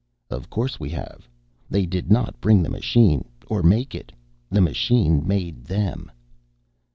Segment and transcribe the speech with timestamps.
[0.31, 1.29] "Of course we have.
[1.69, 4.11] They did not bring the machine or make it
[4.49, 6.11] the machine made them!"